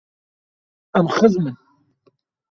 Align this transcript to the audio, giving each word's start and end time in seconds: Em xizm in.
Em 0.99 1.05
xizm 1.15 1.49
in. 1.51 1.57